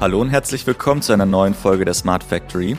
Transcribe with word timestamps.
Hallo 0.00 0.18
und 0.18 0.30
herzlich 0.30 0.66
willkommen 0.66 1.02
zu 1.02 1.12
einer 1.12 1.26
neuen 1.26 1.52
Folge 1.52 1.84
der 1.84 1.92
Smart 1.92 2.24
Factory. 2.24 2.78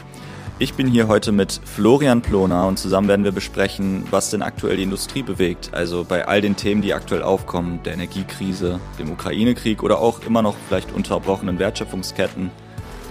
Ich 0.57 0.73
bin 0.73 0.87
hier 0.87 1.07
heute 1.07 1.31
mit 1.31 1.61
Florian 1.65 2.23
Ploner 2.23 2.65
und 2.65 2.79
zusammen 2.79 3.07
werden 3.07 3.23
wir 3.23 3.31
besprechen, 3.31 4.07
was 4.09 4.31
denn 4.31 4.41
aktuell 4.41 4.77
die 4.77 4.81
Industrie 4.81 5.21
bewegt. 5.21 5.69
Also 5.71 6.03
bei 6.03 6.27
all 6.27 6.41
den 6.41 6.55
Themen, 6.55 6.81
die 6.81 6.95
aktuell 6.95 7.21
aufkommen, 7.21 7.79
der 7.85 7.93
Energiekrise, 7.93 8.79
dem 8.97 9.11
Ukraine-Krieg 9.11 9.83
oder 9.83 9.99
auch 9.99 10.25
immer 10.25 10.41
noch 10.41 10.55
vielleicht 10.67 10.91
unterbrochenen 10.93 11.59
Wertschöpfungsketten, 11.59 12.49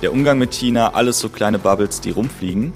der 0.03 0.13
Umgang 0.13 0.39
mit 0.39 0.54
China, 0.54 0.95
alles 0.95 1.21
so 1.21 1.29
kleine 1.29 1.61
Bubbles, 1.61 2.00
die 2.00 2.11
rumfliegen. 2.11 2.72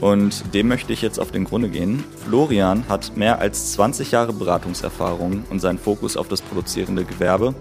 Und 0.00 0.54
dem 0.54 0.68
möchte 0.68 0.92
ich 0.92 1.02
jetzt 1.02 1.18
auf 1.18 1.32
den 1.32 1.42
Grunde 1.42 1.70
gehen. 1.70 2.04
Florian 2.24 2.84
hat 2.88 3.16
mehr 3.16 3.40
als 3.40 3.72
20 3.72 4.12
Jahre 4.12 4.32
Beratungserfahrung 4.32 5.42
und 5.50 5.58
seinen 5.58 5.80
Fokus 5.80 6.16
auf 6.16 6.28
das 6.28 6.40
produzierende 6.40 7.04
Gewerbe 7.04 7.56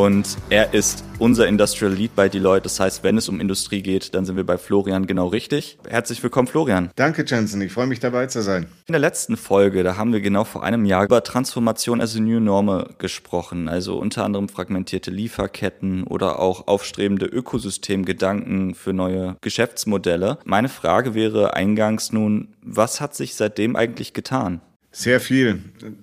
und 0.00 0.38
er 0.48 0.72
ist 0.72 1.04
unser 1.18 1.46
Industrial 1.46 1.92
Lead 1.92 2.16
bei 2.16 2.30
Deloitte. 2.30 2.62
Das 2.62 2.80
heißt, 2.80 3.04
wenn 3.04 3.18
es 3.18 3.28
um 3.28 3.38
Industrie 3.38 3.82
geht, 3.82 4.14
dann 4.14 4.24
sind 4.24 4.36
wir 4.36 4.46
bei 4.46 4.56
Florian 4.56 5.06
genau 5.06 5.26
richtig. 5.26 5.76
Herzlich 5.86 6.22
willkommen, 6.22 6.48
Florian. 6.48 6.88
Danke, 6.96 7.22
Jensen. 7.26 7.60
Ich 7.60 7.72
freue 7.72 7.86
mich 7.86 8.00
dabei 8.00 8.26
zu 8.26 8.40
sein. 8.40 8.64
In 8.86 8.92
der 8.92 9.00
letzten 9.00 9.36
Folge, 9.36 9.82
da 9.82 9.98
haben 9.98 10.14
wir 10.14 10.22
genau 10.22 10.44
vor 10.44 10.62
einem 10.62 10.86
Jahr 10.86 11.04
über 11.04 11.22
Transformation 11.22 12.00
als 12.00 12.14
New 12.14 12.40
Norme 12.40 12.88
gesprochen. 12.96 13.68
Also 13.68 13.98
unter 13.98 14.24
anderem 14.24 14.48
fragmentierte 14.48 15.10
Lieferketten 15.10 16.04
oder 16.04 16.38
auch 16.38 16.66
aufstrebende 16.66 17.26
Ökosystemgedanken 17.26 18.74
für 18.74 18.94
neue 18.94 19.36
Geschäftsmodelle. 19.42 20.38
Meine 20.46 20.70
Frage 20.70 21.12
wäre 21.12 21.52
eingangs 21.52 22.10
nun, 22.10 22.48
was 22.62 23.02
hat 23.02 23.14
sich 23.14 23.34
seitdem 23.34 23.76
eigentlich 23.76 24.14
getan? 24.14 24.62
Sehr 24.92 25.20
viel. 25.20 25.60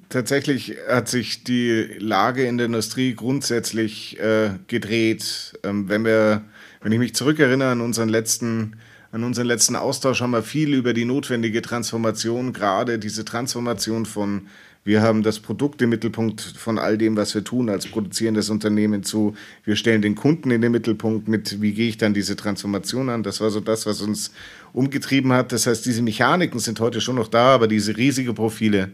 Tatsächlich 0.08 0.78
hat 0.88 1.10
sich 1.10 1.44
die 1.44 1.96
Lage 2.00 2.46
in 2.46 2.58
der 2.58 2.68
Industrie 2.68 3.16
grundsätzlich 3.16 4.18
äh, 4.20 4.52
gedreht. 4.68 5.60
Ähm, 5.64 5.90
wenn 5.90 6.06
wir, 6.06 6.46
wenn 6.82 6.94
ich 6.94 7.00
mich 7.00 7.14
zurückerinnere 7.14 7.72
an 7.72 7.82
unseren 7.82 8.08
letzten, 8.08 8.78
an 9.12 9.26
unseren 9.26 9.48
letzten 9.48 9.76
Austausch, 9.76 10.22
haben 10.22 10.32
wir 10.32 10.42
viel 10.42 10.74
über 10.74 10.94
die 10.94 11.04
notwendige 11.04 11.62
Transformation, 11.62 12.54
gerade 12.54 12.98
diese 12.98 13.26
Transformation 13.26 14.06
von 14.06 14.48
wir 14.88 15.02
haben 15.02 15.22
das 15.22 15.42
Produkt 15.42 15.82
im 15.82 15.90
Mittelpunkt 15.90 16.40
von 16.40 16.80
all 16.80 16.98
dem, 16.98 17.18
was 17.18 17.36
wir 17.36 17.44
tun 17.44 17.70
als 17.70 17.88
produzierendes 17.88 18.50
Unternehmen 18.50 19.04
zu. 19.04 19.36
Wir 19.66 19.76
stellen 19.76 20.02
den 20.02 20.16
Kunden 20.16 20.50
in 20.50 20.62
den 20.62 20.72
Mittelpunkt 20.72 21.28
mit, 21.28 21.62
wie 21.62 21.74
gehe 21.74 21.90
ich 21.90 21.98
dann 21.98 22.14
diese 22.14 22.38
Transformation 22.38 23.10
an. 23.10 23.22
Das 23.22 23.42
war 23.42 23.50
so 23.50 23.60
das, 23.60 23.86
was 23.86 24.02
uns 24.02 24.32
umgetrieben 24.72 25.34
hat. 25.34 25.52
Das 25.52 25.68
heißt, 25.68 25.86
diese 25.86 26.02
Mechaniken 26.02 26.62
sind 26.62 26.80
heute 26.80 27.02
schon 27.02 27.18
noch 27.18 27.28
da, 27.28 27.54
aber 27.54 27.68
diese 27.68 27.98
riesige 27.98 28.34
Profile 28.34 28.92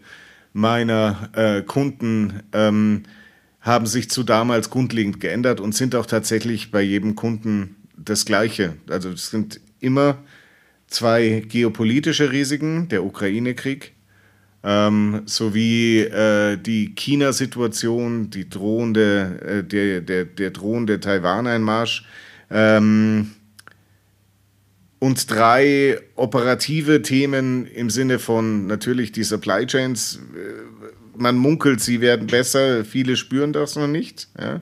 meiner 0.51 1.29
äh, 1.33 1.61
Kunden 1.61 2.41
ähm, 2.53 3.03
haben 3.61 3.85
sich 3.85 4.09
zu 4.09 4.23
damals 4.23 4.71
grundlegend 4.71 5.19
geändert 5.19 5.59
und 5.59 5.75
sind 5.75 5.93
auch 5.93 6.07
tatsächlich 6.07 6.71
bei 6.71 6.81
jedem 6.81 7.13
Kunden 7.13 7.75
das 7.97 8.25
Gleiche. 8.25 8.77
Also 8.89 9.09
es 9.09 9.29
sind 9.29 9.61
immer 9.79 10.17
zwei 10.87 11.43
geopolitische 11.47 12.31
Risiken, 12.31 12.87
der 12.87 13.05
Ukraine-Krieg 13.05 13.93
ähm, 14.63 15.23
sowie 15.25 15.99
äh, 15.99 16.57
die 16.57 16.95
China-Situation, 16.95 18.29
die 18.29 18.49
drohende, 18.49 19.39
äh, 19.45 19.63
der, 19.63 20.01
der, 20.01 20.25
der 20.25 20.51
drohende 20.51 20.99
Taiwan-Einmarsch 20.99 22.05
ähm, 22.49 23.31
und 24.99 25.29
drei 25.29 25.99
operative 26.15 27.01
Themen 27.01 27.67
im 27.67 27.89
Sinne 27.89 28.19
von 28.19 28.67
natürlich 28.67 29.11
die 29.11 29.23
Supply 29.23 29.65
Chains. 29.65 30.19
Äh, 30.33 31.17
man 31.17 31.35
munkelt, 31.35 31.81
sie 31.81 31.99
werden 31.99 32.27
besser, 32.27 32.85
viele 32.85 33.17
spüren 33.17 33.53
das 33.53 33.75
noch 33.75 33.87
nicht. 33.87 34.29
Ja. 34.39 34.61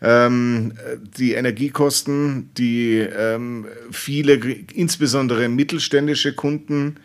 Ähm, 0.00 0.72
die 1.16 1.32
Energiekosten, 1.32 2.50
die 2.56 2.98
ähm, 2.98 3.66
viele, 3.90 4.34
insbesondere 4.34 5.48
mittelständische 5.48 6.34
Kunden, 6.34 6.96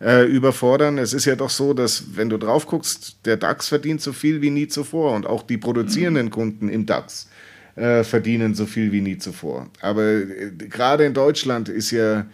äh, 0.00 0.24
überfordern. 0.24 0.98
Es 0.98 1.12
ist 1.12 1.24
ja 1.24 1.36
doch 1.36 1.50
so, 1.50 1.74
dass 1.74 2.16
wenn 2.16 2.28
du 2.28 2.36
drauf 2.36 2.66
guckst, 2.66 3.16
der 3.24 3.36
DAX 3.36 3.68
verdient 3.68 4.00
so 4.00 4.12
viel 4.12 4.42
wie 4.42 4.50
nie 4.50 4.68
zuvor 4.68 5.12
und 5.14 5.26
auch 5.26 5.42
die 5.42 5.58
produzierenden 5.58 6.30
Kunden 6.30 6.68
im 6.68 6.86
DAX 6.86 7.28
äh, 7.76 8.04
verdienen 8.04 8.54
so 8.54 8.66
viel 8.66 8.92
wie 8.92 9.00
nie 9.00 9.18
zuvor. 9.18 9.68
Aber 9.80 10.02
äh, 10.02 10.50
gerade 10.56 11.04
in 11.04 11.14
Deutschland 11.14 11.68
ist 11.68 11.90
ja 11.90 12.26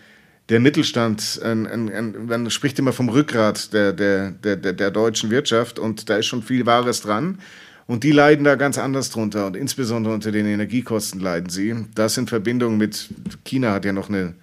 der 0.48 0.60
Mittelstand, 0.60 1.40
ein, 1.44 1.66
ein, 1.66 1.88
ein, 1.92 2.26
man 2.26 2.50
spricht 2.50 2.78
immer 2.78 2.92
vom 2.92 3.08
Rückgrat 3.08 3.72
der, 3.72 3.92
der, 3.92 4.32
der, 4.32 4.56
der 4.56 4.90
deutschen 4.90 5.30
Wirtschaft 5.30 5.78
und 5.78 6.10
da 6.10 6.16
ist 6.16 6.26
schon 6.26 6.42
viel 6.42 6.66
Wahres 6.66 7.00
dran. 7.00 7.38
Und 7.86 8.04
die 8.04 8.12
leiden 8.12 8.44
da 8.44 8.54
ganz 8.54 8.78
anders 8.78 9.10
drunter 9.10 9.46
und 9.46 9.56
insbesondere 9.56 10.14
unter 10.14 10.30
den 10.30 10.46
Energiekosten 10.46 11.20
leiden 11.20 11.50
sie. 11.50 11.74
Das 11.94 12.16
in 12.16 12.26
Verbindung 12.26 12.76
mit, 12.76 13.08
China 13.44 13.72
hat 13.72 13.84
ja 13.84 13.92
noch 13.92 14.08
eine 14.08 14.34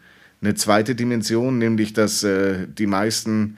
eine 0.41 0.55
zweite 0.55 0.95
Dimension, 0.95 1.57
nämlich 1.57 1.93
dass 1.93 2.23
äh, 2.23 2.67
die 2.67 2.87
meisten 2.87 3.57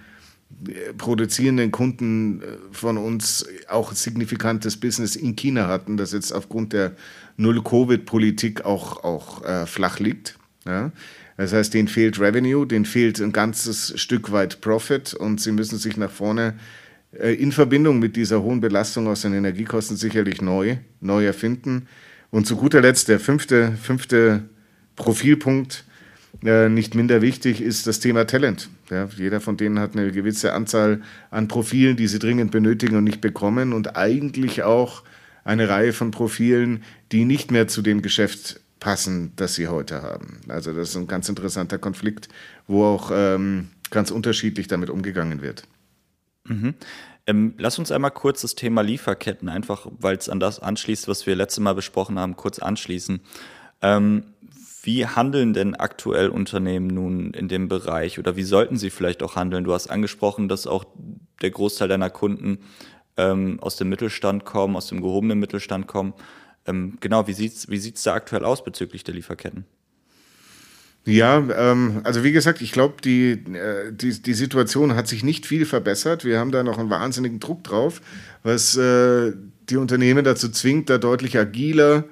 äh, 0.68 0.94
produzierenden 0.94 1.72
Kunden 1.72 2.42
äh, 2.42 2.46
von 2.72 2.97
uns 2.97 3.46
auch 3.68 3.94
signifikantes 3.94 4.78
Business 4.78 5.16
in 5.16 5.36
China 5.36 5.68
hatten, 5.68 5.97
das 5.97 6.12
jetzt 6.12 6.31
aufgrund 6.31 6.74
der 6.74 6.94
Null-Covid-Politik 7.38 8.66
auch, 8.66 9.03
auch 9.03 9.44
äh, 9.44 9.66
flach 9.66 10.00
liegt. 10.00 10.38
Ja? 10.66 10.91
Das 11.38 11.53
heißt, 11.53 11.74
denen 11.74 11.88
fehlt 11.88 12.20
Revenue, 12.20 12.68
denen 12.68 12.86
fehlt 12.86 13.20
ein 13.20 13.31
ganzes 13.31 14.00
Stück 14.00 14.31
weit 14.31 14.62
Profit 14.62 15.14
und 15.14 15.41
sie 15.41 15.52
müssen 15.52 15.78
sich 15.78 15.97
nach 15.97 16.12
vorne 16.12 16.56
äh, 17.14 17.34
in 17.34 17.52
Verbindung 17.52 18.00
mit 18.00 18.16
dieser 18.16 18.41
hohen 18.44 18.62
Belastung 18.62 19.08
aus 19.08 19.22
den 19.22 19.34
Energiekosten 19.34 19.97
sicherlich 19.97 20.41
neu, 20.41 20.78
neu 21.00 21.25
erfinden. 21.25 21.88
Und 22.30 22.47
zu 22.47 22.56
guter 22.56 22.81
Letzt 22.81 23.08
der 23.08 23.20
fünfte, 23.20 23.74
fünfte 23.81 24.44
Profilpunkt, 24.96 25.86
äh, 26.44 26.69
nicht 26.69 26.96
minder 26.96 27.22
wichtig 27.22 27.62
ist 27.62 27.88
das 27.88 28.00
Thema 28.00 28.25
Talent. 28.25 28.69
Ja, 28.90 29.08
jeder 29.16 29.42
von 29.42 29.58
denen 29.58 29.80
hat 29.80 29.96
eine 29.96 30.12
gewisse 30.12 30.53
Anzahl 30.53 31.02
an 31.30 31.47
Profilen, 31.47 31.97
die 31.97 32.08
sie 32.08 32.19
dringend 32.19 32.52
benötigen 32.52 32.96
und 32.96 33.03
nicht 33.03 33.22
bekommen 33.22 33.74
und 33.74 33.96
eigentlich 33.96 34.64
auch 34.64 35.03
eine 35.44 35.70
Reihe 35.70 35.94
von 35.94 36.12
Profilen, 36.12 36.84
die 37.12 37.25
nicht 37.25 37.52
mehr 37.52 37.68
zu 37.68 37.81
dem 37.81 38.02
Geschäft 38.02 38.62
passen, 38.80 39.34
das 39.36 39.56
sie 39.56 39.68
heute 39.68 40.02
haben. 40.02 40.41
Also 40.47 40.74
das 40.74 40.90
ist 40.90 40.96
ein 40.96 41.08
ganz 41.08 41.30
interessanter 41.30 41.78
Konflikt, 41.78 42.30
wo 42.68 42.86
auch 42.86 43.12
ähm, 43.14 43.70
ganz 43.91 44.12
unterschiedlich 44.12 44.68
damit 44.68 44.90
umgegangen 44.90 45.41
wird. 45.41 45.68
Mhm. 46.46 46.74
Ähm, 47.28 47.53
lass 47.58 47.78
uns 47.78 47.91
einmal 47.91 48.12
kurz 48.12 48.41
das 48.41 48.56
Thema 48.56 48.81
Lieferketten, 48.81 49.47
einfach 49.50 49.88
weil 50.00 50.18
es 50.18 50.28
an 50.28 50.40
das 50.40 50.59
anschließt, 50.59 51.08
was 51.08 51.28
wir 51.28 51.36
letztes 51.36 51.59
Mal 51.59 51.75
besprochen 51.75 52.18
haben, 52.18 52.36
kurz 52.36 52.58
anschließen. 52.58 53.22
Ähm, 53.84 54.24
wie 54.84 55.06
handeln 55.06 55.53
denn 55.53 55.75
aktuell 55.75 56.30
Unternehmen 56.30 56.88
nun 56.88 57.34
in 57.34 57.47
dem 57.47 57.68
Bereich 57.68 58.18
oder 58.18 58.36
wie 58.36 58.44
sollten 58.44 58.78
sie 58.78 58.90
vielleicht 58.90 59.22
auch 59.22 59.36
handeln? 59.36 59.64
Du 59.64 59.74
hast 59.74 59.88
angesprochen, 59.88 60.47
dass 60.47 60.66
auch 60.66 60.86
der 61.42 61.52
Großteil 61.52 61.88
deiner 61.88 62.09
Kunden 62.09 62.59
ähm, 63.18 63.59
aus 63.62 63.75
dem 63.75 63.90
Mittelstand 63.90 64.46
kommen, 64.46 64.75
aus 64.75 64.88
dem 64.88 65.02
gehobenen 65.02 65.40
Mittelstand 65.40 65.88
kommen. 65.88 66.14
Ähm, 66.66 66.97
genau, 67.00 67.28
wie 67.28 67.34
sieht 67.34 67.53
es 67.53 67.70
wie 67.70 67.78
sieht's 67.78 68.03
da 68.03 68.14
aktuell 68.14 68.44
aus 68.44 68.64
bezüglich 68.64 69.03
der 69.03 69.14
Lieferketten? 69.14 69.66
Ja, 71.06 71.38
ähm, 71.56 72.02
also 72.03 72.24
wie 72.24 72.31
gesagt, 72.31 72.62
ich 72.62 72.72
glaube, 72.72 72.96
die, 73.03 73.31
äh, 73.31 73.91
die, 73.91 74.22
die 74.22 74.34
Situation 74.34 74.96
hat 74.96 75.08
sich 75.08 75.24
nicht 75.24 75.47
viel 75.47 75.66
verbessert. 75.66 76.25
Wir 76.25 76.40
haben 76.40 76.52
da 76.52 76.64
noch 76.64 76.78
einen 76.78 76.91
wahnsinnigen 76.91 77.40
Druck 77.40 77.64
drauf, 77.64 78.02
was 78.44 78.78
äh, 78.78 79.34
die 79.70 79.78
Unternehmen 79.78 80.24
dazu 80.24 80.50
zwingt, 80.50 80.90
da 80.91 81.00
deutlich 81.00 81.38
agiler 81.38 82.06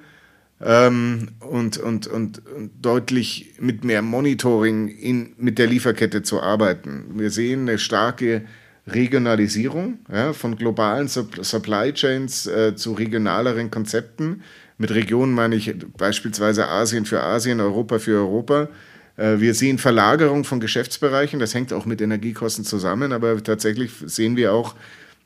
ähm, 0.62 1.28
und, 1.40 1.78
und, 1.78 2.06
und, 2.06 2.46
und, 2.46 2.70
deutlich 2.82 3.54
mit 3.58 3.84
mehr 3.84 4.02
Monitoring 4.02 4.88
in, 4.88 5.32
mit 5.38 5.58
der 5.58 5.66
Lieferkette 5.66 6.22
zu 6.22 6.42
arbeiten. 6.42 7.04
Wir 7.14 7.30
sehen 7.30 7.62
eine 7.62 7.78
starke 7.78 8.42
Regionalisierung 8.86 9.98
ja, 10.12 10.32
von 10.32 10.56
globalen 10.56 11.08
Supply 11.08 11.92
Chains 11.92 12.46
äh, 12.46 12.74
zu 12.76 12.92
regionaleren 12.92 13.70
Konzepten. 13.70 14.42
Mit 14.78 14.90
Regionen 14.92 15.32
meine 15.32 15.56
ich 15.56 15.74
beispielsweise 15.96 16.68
Asien 16.68 17.04
für 17.04 17.22
Asien, 17.22 17.60
Europa 17.60 17.98
für 17.98 18.18
Europa. 18.18 18.68
Äh, 19.16 19.38
wir 19.38 19.54
sehen 19.54 19.78
Verlagerung 19.78 20.44
von 20.44 20.60
Geschäftsbereichen, 20.60 21.40
das 21.40 21.54
hängt 21.54 21.72
auch 21.72 21.86
mit 21.86 22.00
Energiekosten 22.00 22.64
zusammen, 22.64 23.12
aber 23.12 23.42
tatsächlich 23.42 23.92
sehen 24.04 24.36
wir 24.36 24.52
auch 24.52 24.74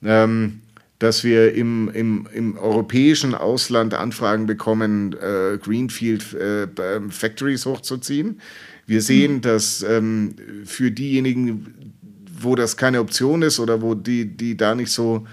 ähm, 0.05 0.61
dass 1.05 1.23
wir 1.23 1.55
im, 1.55 1.91
im, 1.93 2.27
im 2.33 2.57
europäischen 2.57 3.35
Ausland 3.35 3.93
Anfragen 3.93 4.47
bekommen, 4.47 5.13
äh, 5.13 5.59
Greenfield 5.59 6.33
äh, 6.33 6.67
Factories 7.11 7.67
hochzuziehen. 7.67 8.41
Wir 8.87 9.03
sehen, 9.03 9.35
mhm. 9.35 9.41
dass 9.43 9.83
ähm, 9.83 10.35
für 10.65 10.91
diejenigen, 10.91 11.93
wo 12.41 12.55
das 12.55 12.79
keine 12.79 13.01
Option 13.01 13.43
ist 13.43 13.61
oder 13.61 13.83
wo 13.83 13.95
die, 13.95 14.35
die 14.35 14.57
da 14.57 14.75
nicht 14.75 14.91
so, 14.91 15.27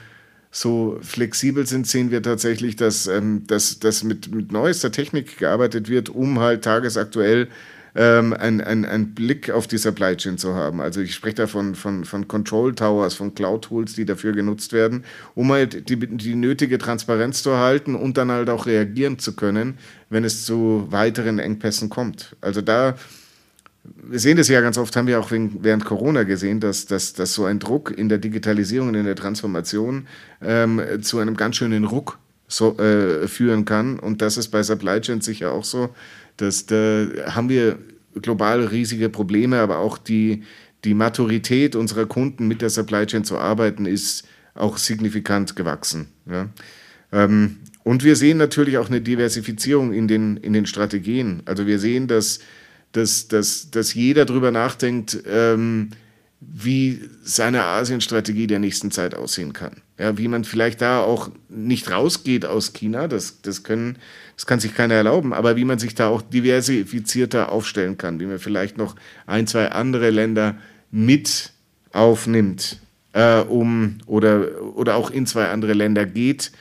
so 0.52 1.00
flexibel 1.02 1.66
sind, 1.66 1.88
sehen 1.88 2.12
wir 2.12 2.22
tatsächlich, 2.22 2.76
dass, 2.76 3.08
ähm, 3.08 3.48
dass, 3.48 3.80
dass 3.80 4.04
mit, 4.04 4.30
mit 4.36 4.52
neuester 4.52 4.92
Technik 4.92 5.38
gearbeitet 5.38 5.88
wird, 5.88 6.10
um 6.10 6.40
halt 6.40 6.66
tagesaktuell 6.66 7.48
ähm, 7.96 8.34
einen 8.34 8.86
ein 8.86 9.14
Blick 9.14 9.50
auf 9.50 9.68
die 9.68 9.78
Supply 9.78 10.16
Chain 10.16 10.38
zu 10.38 10.56
haben. 10.56 10.82
Also 10.82 11.02
ich 11.02 11.14
spreche 11.14 11.36
da 11.36 11.48
von, 11.48 11.76
von, 11.76 12.06
von 12.06 12.28
Control 12.28 12.74
Towers, 12.74 13.14
von 13.14 13.36
Cloud 13.36 13.66
Tools, 13.66 13.94
die 13.94 14.06
dafür 14.06 14.34
genutzt 14.34 14.74
werden, 14.74 15.04
um 15.36 15.52
halt 15.52 15.90
die, 15.90 15.98
die 15.98 16.36
nötige 16.36 16.78
Transparenz 16.78 17.44
zu 17.44 17.50
erhalten 17.50 17.96
und 17.96 18.18
dann 18.18 18.32
halt 18.32 18.50
auch 18.50 18.66
reagieren 18.66 19.20
zu 19.20 19.36
können, 19.36 19.78
wenn 20.10 20.24
es 20.24 20.46
zu 20.46 20.88
weiteren 20.90 21.40
Engpässen 21.40 21.90
kommt. 21.90 22.36
Also 22.42 22.62
da 22.62 22.96
wir 23.84 24.20
sehen 24.20 24.38
das 24.38 24.48
ja 24.48 24.62
ganz 24.62 24.78
oft, 24.78 24.96
haben 24.96 25.08
wir 25.08 25.20
auch 25.20 25.32
während 25.32 25.86
Corona 25.86 26.24
gesehen, 26.24 26.60
dass, 26.60 26.86
dass, 26.86 27.14
dass 27.14 27.34
so 27.34 27.46
ein 27.46 27.60
Druck 27.60 27.92
in 27.98 28.10
der 28.10 28.20
Digitalisierung 28.20 28.90
und 28.90 28.96
in 28.96 29.06
der 29.06 29.16
Transformation 29.16 30.08
ähm, 30.42 30.82
zu 31.02 31.18
einem 31.18 31.36
ganz 31.36 31.56
schönen 31.56 31.86
Ruck 31.86 32.20
so, 32.52 32.78
äh, 32.78 33.28
führen 33.28 33.66
kann. 33.66 33.98
Und 33.98 34.22
das 34.22 34.38
ist 34.38 34.50
bei 34.50 34.62
Supply 34.62 35.00
Chain 35.00 35.22
sicher 35.22 35.52
auch 35.52 35.64
so. 35.64 35.90
Dass, 36.38 36.66
da 36.66 37.08
haben 37.28 37.50
wir 37.50 37.78
global 38.22 38.66
riesige 38.66 39.10
Probleme, 39.10 39.60
aber 39.60 39.80
auch 39.80 39.98
die, 39.98 40.44
die 40.84 40.94
Maturität 40.94 41.76
unserer 41.76 42.06
Kunden 42.06 42.48
mit 42.48 42.62
der 42.62 42.70
Supply 42.70 43.06
Chain 43.06 43.24
zu 43.24 43.38
arbeiten, 43.38 43.86
ist 43.86 44.28
auch 44.54 44.78
signifikant 44.78 45.56
gewachsen. 45.56 46.08
Ja. 46.30 46.50
Ähm, 47.14 47.58
und 47.84 48.04
wir 48.04 48.16
sehen 48.16 48.38
natürlich 48.38 48.78
auch 48.78 48.90
eine 48.90 49.02
Diversifizierung 49.02 49.94
in 49.94 50.08
den, 50.08 50.38
in 50.38 50.54
den 50.54 50.66
Strategien. 50.66 51.42
Also 51.46 51.68
wir 51.68 51.80
sehen, 51.80 52.08
dass, 52.08 52.40
dass, 52.92 53.28
dass, 53.30 53.72
dass 53.72 53.94
jeder 53.94 54.26
darüber 54.26 54.52
nachdenkt, 54.52 55.24
ähm, 55.26 55.92
wie 56.42 57.08
seine 57.24 57.64
Asienstrategie 57.64 58.48
der 58.48 58.58
nächsten 58.58 58.90
Zeit 58.90 59.14
aussehen 59.14 59.54
kann. 59.54 59.82
Ja, 60.00 60.18
wie 60.18 60.28
man 60.28 60.44
vielleicht 60.44 60.82
da 60.82 61.02
auch 61.02 61.30
nicht 61.50 61.92
rausgeht 61.92 62.46
aus 62.46 62.74
China, 62.74 63.08
das, 63.08 63.44
das, 63.44 63.64
können, 63.64 63.98
das 64.36 64.48
kann 64.48 64.60
sich 64.60 64.74
keiner 64.74 64.96
erlauben, 64.96 65.34
aber 65.34 65.56
wie 65.56 65.66
man 65.66 65.78
sich 65.78 65.94
da 65.94 66.08
auch 66.08 66.24
diversifizierter 66.24 67.52
aufstellen 67.52 68.00
kann, 68.00 68.20
wie 68.20 68.26
man 68.26 68.40
vielleicht 68.40 68.80
noch 68.80 68.96
ein, 69.28 69.46
zwei 69.46 69.72
andere 69.72 70.10
Länder 70.10 70.58
mit 70.90 71.52
aufnimmt, 71.94 72.80
äh, 73.14 73.42
um 73.42 74.00
oder, 74.08 74.64
oder 74.76 74.96
auch 74.96 75.12
in 75.12 75.28
zwei 75.28 75.48
andere 75.50 75.74
Länder 75.74 76.08
geht, 76.08 76.52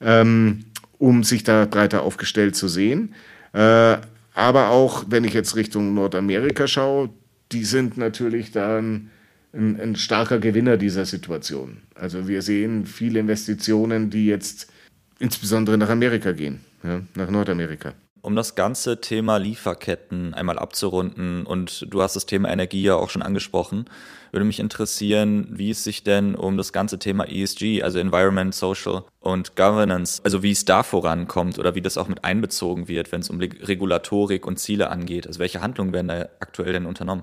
ähm, 0.00 0.64
um 0.96 1.24
sich 1.24 1.44
da 1.44 1.66
breiter 1.66 2.02
aufgestellt 2.02 2.56
zu 2.56 2.68
sehen. 2.68 3.14
Äh, 3.52 3.98
aber 4.32 4.70
auch, 4.70 5.04
wenn 5.08 5.24
ich 5.24 5.34
jetzt 5.34 5.56
Richtung 5.56 5.92
Nordamerika 5.92 6.66
schaue, 6.66 7.10
die 7.52 7.64
sind 7.64 7.98
natürlich 7.98 8.50
dann 8.50 9.10
ein, 9.56 9.80
ein 9.80 9.96
starker 9.96 10.38
Gewinner 10.38 10.76
dieser 10.76 11.06
Situation. 11.06 11.78
Also 11.94 12.28
wir 12.28 12.42
sehen 12.42 12.86
viele 12.86 13.20
Investitionen, 13.20 14.10
die 14.10 14.26
jetzt 14.26 14.70
insbesondere 15.18 15.78
nach 15.78 15.88
Amerika 15.88 16.32
gehen, 16.32 16.60
ja, 16.84 17.00
nach 17.14 17.30
Nordamerika. 17.30 17.94
Um 18.20 18.34
das 18.34 18.56
ganze 18.56 19.00
Thema 19.00 19.36
Lieferketten 19.36 20.34
einmal 20.34 20.58
abzurunden, 20.58 21.46
und 21.46 21.86
du 21.88 22.02
hast 22.02 22.16
das 22.16 22.26
Thema 22.26 22.50
Energie 22.50 22.82
ja 22.82 22.96
auch 22.96 23.08
schon 23.08 23.22
angesprochen, 23.22 23.84
würde 24.32 24.44
mich 24.44 24.58
interessieren, 24.58 25.46
wie 25.52 25.70
es 25.70 25.84
sich 25.84 26.02
denn 26.02 26.34
um 26.34 26.56
das 26.56 26.72
ganze 26.72 26.98
Thema 26.98 27.24
ESG, 27.30 27.84
also 27.84 28.00
Environment, 28.00 28.52
Social 28.52 29.04
und 29.20 29.54
Governance, 29.54 30.20
also 30.24 30.42
wie 30.42 30.50
es 30.50 30.64
da 30.64 30.82
vorankommt 30.82 31.60
oder 31.60 31.76
wie 31.76 31.82
das 31.82 31.96
auch 31.96 32.08
mit 32.08 32.24
einbezogen 32.24 32.88
wird, 32.88 33.12
wenn 33.12 33.20
es 33.20 33.30
um 33.30 33.38
Regulatorik 33.38 34.44
und 34.44 34.58
Ziele 34.58 34.90
angeht. 34.90 35.28
Also 35.28 35.38
welche 35.38 35.60
Handlungen 35.62 35.92
werden 35.92 36.08
da 36.08 36.28
aktuell 36.40 36.72
denn 36.72 36.86
unternommen? 36.86 37.22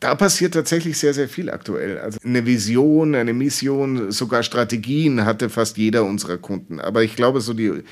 Da 0.00 0.14
passiert 0.14 0.54
tatsächlich 0.54 0.98
sehr, 0.98 1.14
sehr 1.14 1.28
viel 1.28 1.50
aktuell. 1.50 1.98
Also 1.98 2.18
eine 2.24 2.44
Vision, 2.44 3.14
eine 3.14 3.32
Mission, 3.32 4.10
sogar 4.10 4.42
Strategien 4.42 5.24
hatte 5.24 5.48
fast 5.48 5.78
jeder 5.78 6.04
unserer 6.04 6.36
Kunden. 6.36 6.80
Aber 6.80 7.02
ich 7.02 7.16
glaube, 7.16 7.40
so 7.40 7.54
die, 7.54 7.82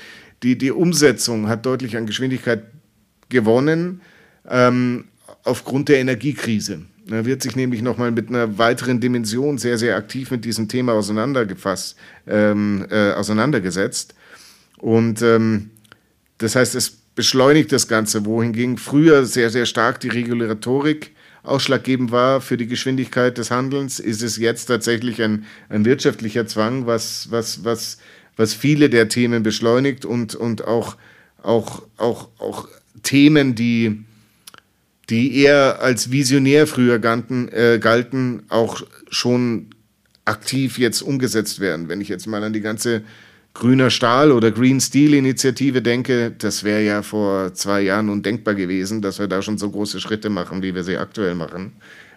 die, 0.43 0.57
die 0.57 0.71
Umsetzung 0.71 1.47
hat 1.47 1.65
deutlich 1.65 1.97
an 1.97 2.05
Geschwindigkeit 2.05 2.63
gewonnen 3.29 4.01
ähm, 4.47 5.05
aufgrund 5.43 5.89
der 5.89 5.99
Energiekrise. 5.99 6.81
Da 7.07 7.25
wird 7.25 7.41
sich 7.41 7.55
nämlich 7.55 7.81
nochmal 7.81 8.11
mit 8.11 8.29
einer 8.29 8.57
weiteren 8.57 8.99
Dimension 8.99 9.57
sehr, 9.57 9.77
sehr 9.77 9.97
aktiv 9.97 10.31
mit 10.31 10.45
diesem 10.45 10.69
Thema 10.69 10.93
auseinandergefasst, 10.93 11.97
ähm, 12.27 12.85
äh, 12.89 13.11
auseinandergesetzt. 13.11 14.13
Und 14.77 15.21
ähm, 15.21 15.71
das 16.37 16.55
heißt, 16.55 16.75
es 16.75 16.91
beschleunigt 17.15 17.71
das 17.71 17.87
Ganze, 17.87 18.25
wohingegen 18.25 18.77
früher 18.77 19.25
sehr, 19.25 19.49
sehr 19.49 19.65
stark 19.65 19.99
die 19.99 20.09
Regulatorik 20.09 21.11
ausschlaggebend 21.43 22.11
war 22.11 22.41
für 22.41 22.57
die 22.57 22.67
Geschwindigkeit 22.67 23.37
des 23.37 23.51
Handelns, 23.51 23.99
ist 23.99 24.23
es 24.23 24.37
jetzt 24.37 24.65
tatsächlich 24.65 25.21
ein, 25.21 25.45
ein 25.69 25.85
wirtschaftlicher 25.85 26.47
Zwang, 26.47 26.87
was, 26.87 27.29
was, 27.31 27.63
was, 27.63 27.97
was 28.35 28.53
viele 28.53 28.89
der 28.89 29.09
Themen 29.09 29.43
beschleunigt 29.43 30.05
und, 30.05 30.35
und 30.35 30.65
auch, 30.65 30.95
auch, 31.41 31.83
auch, 31.97 32.29
auch 32.39 32.69
Themen, 33.03 33.55
die, 33.55 34.03
die 35.09 35.37
eher 35.37 35.81
als 35.81 36.11
visionär 36.11 36.65
früher 36.65 36.99
galten, 36.99 37.49
äh, 37.49 37.77
galten, 37.79 38.43
auch 38.47 38.81
schon 39.09 39.67
aktiv 40.25 40.77
jetzt 40.77 41.01
umgesetzt 41.01 41.59
werden. 41.59 41.89
Wenn 41.89 41.99
ich 41.99 42.07
jetzt 42.07 42.27
mal 42.27 42.43
an 42.43 42.53
die 42.53 42.61
ganze 42.61 43.03
grüner 43.53 43.89
Stahl 43.89 44.31
oder 44.31 44.51
Green 44.51 44.81
Steel 44.81 45.13
Initiative 45.13 45.81
denke, 45.81 46.31
das 46.31 46.63
wäre 46.63 46.83
ja 46.83 47.01
vor 47.01 47.53
zwei 47.53 47.81
Jahren 47.81 48.09
undenkbar 48.09 48.55
gewesen, 48.55 49.01
dass 49.01 49.19
wir 49.19 49.27
da 49.27 49.41
schon 49.41 49.57
so 49.57 49.69
große 49.69 49.99
Schritte 49.99 50.29
machen, 50.29 50.63
wie 50.63 50.73
wir 50.73 50.83
sie 50.83 50.97
aktuell 50.97 51.35
machen. 51.35 51.73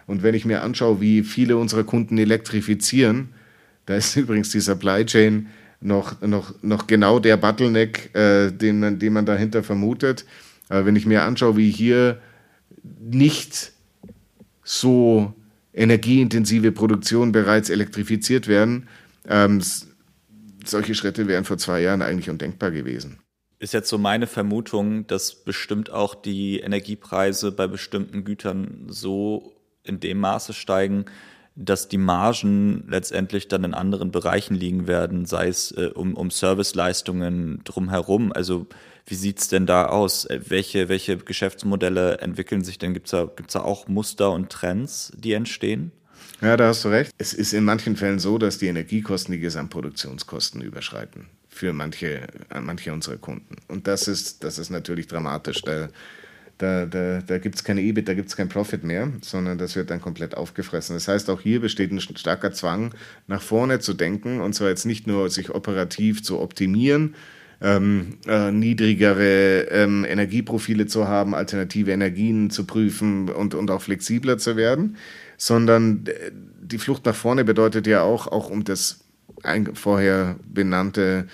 Und 0.07 0.23
wenn 0.23 0.35
ich 0.35 0.45
mir 0.45 0.63
anschaue, 0.63 1.01
wie 1.01 1.23
viele 1.23 1.57
unserer 1.57 1.85
Kunden 1.85 2.17
elektrifizieren, 2.17 3.29
da 3.87 3.97
ist 3.97 4.17
übrigens 4.17 4.51
die 4.51 4.61
Supply 4.61 5.05
Chain 5.05 5.49
noch, 5.81 6.21
noch, 6.23 6.55
noch 6.63 6.87
genau 6.87 7.19
der 7.19 7.37
Bottleneck, 7.37 8.15
äh, 8.15 8.51
den, 8.51 8.81
man, 8.81 8.99
den 8.99 9.13
man 9.13 9.27
dahinter 9.27 9.63
vermutet. 9.63 10.25
Aber 10.69 10.87
wenn 10.87 10.97
ich 10.97 11.07
mir 11.07 11.23
anschaue, 11.23 11.57
wie 11.57 11.71
hier 11.71 12.19
nicht 13.01 13.73
so 14.65 15.35
energieintensive 15.75 16.73
Produktionen 16.73 17.33
bereits 17.33 17.69
elektrifiziert 17.69 18.49
werden, 18.49 18.89
ähm, 19.29 19.61
solche 20.69 20.95
Schritte 20.95 21.29
wären 21.29 21.45
vor 21.45 21.59
zwei 21.59 21.81
Jahren 21.81 22.03
eigentlich 22.03 22.31
undenkbar 22.31 22.71
gewesen. 22.71 23.19
Ist 23.59 23.73
jetzt 23.73 23.89
so 23.89 23.97
meine 23.97 24.27
Vermutung, 24.27 25.07
dass 25.07 25.35
bestimmt 25.35 25.91
auch 25.91 26.15
die 26.15 26.61
Energiepreise 26.61 27.53
bei 27.53 27.67
bestimmten 27.67 28.25
Gütern 28.25 28.85
so 28.89 29.55
in 29.83 30.01
dem 30.01 30.19
Maße 30.19 30.53
steigen, 30.53 31.07
dass 31.55 31.89
die 31.89 31.99
Margen 31.99 32.85
letztendlich 32.87 33.49
dann 33.49 33.65
in 33.65 33.73
anderen 33.73 34.11
Bereichen 34.11 34.55
liegen 34.55 34.87
werden, 34.87 35.25
sei 35.25 35.49
es 35.49 35.73
äh, 35.73 35.91
um, 35.95 36.15
um 36.15 36.31
Serviceleistungen 36.31 37.63
drumherum. 37.65 38.31
Also 38.33 38.67
wie 39.07 39.15
sieht 39.15 39.39
es 39.39 39.49
denn 39.49 39.65
da 39.65 39.87
aus? 39.87 40.27
Äh, 40.27 40.41
welche, 40.49 40.91
welche 40.91 41.17
Geschäftsmodelle 41.17 42.19
entwickeln 42.19 42.63
sich 42.63 42.79
denn? 42.79 42.93
Gibt 42.93 43.07
es 43.07 43.13
da, 43.13 43.25
gibt's 43.25 43.55
da 43.55 43.63
auch 43.63 43.89
Muster 43.89 44.33
und 44.33 44.51
Trends, 44.51 45.13
die 45.17 45.33
entstehen? 45.33 45.93
Ja, 46.41 46.57
da 46.57 46.69
hast 46.69 46.85
du 46.85 46.89
recht. 46.89 47.13
Es 47.19 47.33
ist 47.33 47.53
in 47.53 47.65
manchen 47.65 47.97
Fällen 47.97 48.19
so, 48.19 48.39
dass 48.39 48.59
die 48.59 48.67
Energiekosten 48.67 49.33
die 49.33 49.41
Gesamtproduktionskosten 49.41 50.61
überschreiten 50.61 51.27
für 51.49 51.73
manche, 51.73 52.27
manche 52.61 52.93
unserer 52.93 53.17
Kunden. 53.17 53.57
Und 53.69 53.87
das 53.87 54.09
ist, 54.09 54.45
das 54.45 54.59
ist 54.59 54.71
natürlich 54.71 55.07
dramatisch. 55.07 55.63
Da, 55.63 55.89
da, 56.59 56.87
da, 56.87 57.21
da 57.21 57.39
gibt 57.39 57.57
es 57.57 57.65
keine 57.65 57.83
EBIT, 57.83 58.09
da 58.09 58.15
gibt 58.15 58.29
es 58.29 58.37
kein 58.37 58.49
Profit 58.49 58.85
mehr, 58.85 59.11
sondern 59.23 59.59
das 59.59 59.77
wird 59.77 59.91
dann 59.91 60.01
komplett 60.01 60.37
aufgefressen. 60.37 60.97
Das 60.97 61.09
heißt, 61.09 61.29
auch 61.31 61.41
hier 61.41 61.61
besteht 61.61 61.93
ein 61.93 62.01
starker 62.01 62.53
Zwang, 62.53 62.95
nach 63.27 63.43
vorne 63.43 63.81
zu 63.81 63.95
denken 63.95 64.41
und 64.41 64.55
zwar 64.55 64.69
jetzt 64.69 64.87
nicht 64.87 65.07
nur 65.07 65.31
sich 65.31 65.51
operativ 65.51 66.23
zu 66.23 66.41
optimieren, 66.41 67.15
ähm, 67.61 68.19
äh, 68.27 68.51
niedrigere 68.53 69.69
ähm, 69.71 70.05
Energieprofile 70.05 70.87
zu 70.87 71.09
haben, 71.09 71.35
alternative 71.35 71.91
Energien 71.91 72.51
zu 72.51 72.65
prüfen 72.65 73.31
und, 73.31 73.55
und 73.55 73.71
auch 73.71 73.81
flexibler 73.81 74.37
zu 74.39 74.57
werden, 74.57 74.97
sondern 75.37 76.07
äh, 76.07 76.31
die 76.63 76.79
Flucht 76.79 77.05
nach 77.07 77.15
vorne 77.15 77.45
bedeutet 77.45 77.87
ja 77.87 78.03
auch, 78.03 78.27
auch 78.27 78.51
um 78.51 78.65
das 78.65 79.05
vorher 79.75 80.37
benannte 80.49 81.27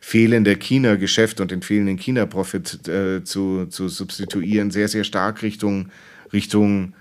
fehlende 0.00 0.56
China-Geschäft 0.56 1.40
und 1.40 1.50
den 1.50 1.62
fehlenden 1.62 1.98
China-Profit 1.98 2.88
äh, 2.88 3.22
zu, 3.22 3.66
zu 3.66 3.88
substituieren, 3.88 4.70
sehr, 4.70 4.88
sehr 4.88 5.04
stark 5.04 5.42
Richtung, 5.42 5.90
Richtung 6.32 6.94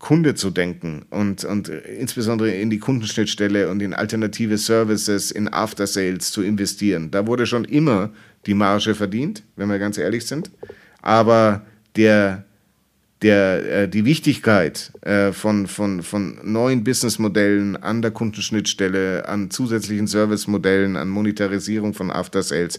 Kunde 0.00 0.34
zu 0.34 0.50
denken 0.50 1.04
und, 1.10 1.44
und 1.44 1.68
insbesondere 1.68 2.50
in 2.50 2.70
die 2.70 2.78
Kundenschnittstelle 2.78 3.70
und 3.70 3.82
in 3.82 3.92
alternative 3.92 4.56
Services, 4.56 5.30
in 5.30 5.52
After-Sales 5.52 6.32
zu 6.32 6.42
investieren. 6.42 7.10
Da 7.10 7.26
wurde 7.26 7.44
schon 7.44 7.66
immer 7.66 8.10
die 8.46 8.54
Marge 8.54 8.94
verdient, 8.94 9.42
wenn 9.56 9.68
wir 9.68 9.78
ganz 9.78 9.98
ehrlich 9.98 10.26
sind. 10.26 10.50
Aber 11.02 11.66
der, 11.96 12.44
der, 13.22 13.82
äh, 13.82 13.88
die 13.88 14.04
Wichtigkeit 14.04 14.92
äh, 15.02 15.32
von, 15.32 15.66
von, 15.66 16.02
von 16.02 16.38
neuen 16.42 16.84
Businessmodellen 16.84 17.76
an 17.76 18.02
der 18.02 18.10
Kundenschnittstelle, 18.10 19.28
an 19.28 19.50
zusätzlichen 19.50 20.06
Servicemodellen, 20.06 20.96
an 20.96 21.08
Monetarisierung 21.08 21.94
von 21.94 22.10
After 22.10 22.42
Sales, 22.42 22.78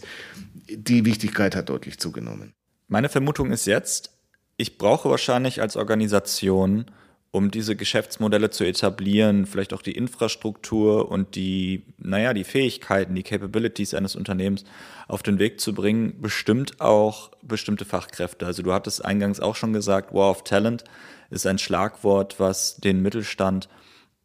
die 0.68 1.04
Wichtigkeit 1.04 1.54
hat 1.54 1.68
deutlich 1.68 1.98
zugenommen. 1.98 2.54
Meine 2.88 3.08
Vermutung 3.08 3.52
ist 3.52 3.66
jetzt, 3.66 4.10
ich 4.56 4.78
brauche 4.78 5.08
wahrscheinlich 5.08 5.60
als 5.60 5.76
Organisation, 5.76 6.86
um 7.32 7.50
diese 7.50 7.76
Geschäftsmodelle 7.76 8.50
zu 8.50 8.62
etablieren, 8.64 9.46
vielleicht 9.46 9.72
auch 9.72 9.80
die 9.80 9.92
Infrastruktur 9.92 11.10
und 11.10 11.34
die, 11.34 11.82
naja, 11.96 12.34
die 12.34 12.44
Fähigkeiten, 12.44 13.14
die 13.14 13.22
Capabilities 13.22 13.94
eines 13.94 14.14
Unternehmens 14.14 14.64
auf 15.08 15.22
den 15.22 15.38
Weg 15.38 15.58
zu 15.58 15.72
bringen, 15.72 16.20
bestimmt 16.20 16.80
auch 16.82 17.30
bestimmte 17.40 17.86
Fachkräfte. 17.86 18.44
Also 18.44 18.62
du 18.62 18.74
hattest 18.74 19.02
eingangs 19.02 19.40
auch 19.40 19.56
schon 19.56 19.72
gesagt, 19.72 20.12
War 20.12 20.30
of 20.30 20.44
Talent 20.44 20.84
ist 21.30 21.46
ein 21.46 21.58
Schlagwort, 21.58 22.38
was 22.38 22.76
den 22.76 23.00
Mittelstand, 23.00 23.70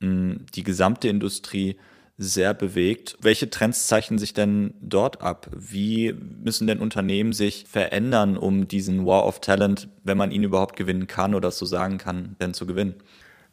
die 0.02 0.64
gesamte 0.64 1.08
Industrie 1.08 1.78
sehr 2.18 2.54
bewegt. 2.54 3.16
Welche 3.22 3.50
Trends 3.50 3.88
zeichnen 3.88 4.18
sich 4.18 4.34
denn 4.34 4.74
dort 4.82 5.22
ab? 5.22 5.50
Wie 5.56 6.16
müssen 6.44 6.66
denn 6.66 6.80
Unternehmen 6.80 7.32
sich 7.32 7.66
verändern, 7.70 8.38
um 8.38 8.68
diesen 8.68 9.06
War 9.06 9.26
of 9.26 9.40
Talent, 9.40 9.88
wenn 10.04 10.18
man 10.18 10.32
ihn 10.32 10.44
überhaupt 10.44 10.76
gewinnen 10.76 11.06
kann 11.08 11.36
oder 11.36 11.52
so 11.52 11.66
sagen 11.66 12.00
kann, 12.00 12.36
denn 12.42 12.56
zu 12.56 12.66
gewinnen? 12.66 12.96